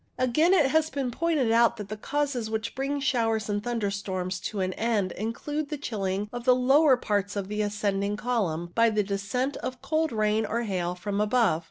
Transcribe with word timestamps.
Again, 0.17 0.51
it 0.55 0.71
has 0.71 0.89
been 0.89 1.11
pointed 1.11 1.51
out 1.51 1.77
that 1.77 1.87
the 1.89 1.95
causes 1.95 2.49
which 2.49 2.73
bring 2.73 2.99
showers 2.99 3.47
and 3.49 3.63
thunderstorms 3.63 4.39
to 4.39 4.59
an 4.59 4.73
end 4.73 5.11
include 5.11 5.69
the 5.69 5.77
chilling 5.77 6.27
of 6.33 6.43
the 6.43 6.55
lower 6.55 6.97
parts 6.97 7.35
of 7.35 7.49
the 7.49 7.61
ascend 7.61 8.03
ing 8.03 8.17
column 8.17 8.71
by 8.73 8.89
the 8.89 9.03
descent 9.03 9.57
of 9.57 9.83
cold 9.83 10.11
rain 10.11 10.43
or 10.43 10.63
hail 10.63 10.95
from 10.95 11.21
above. 11.21 11.59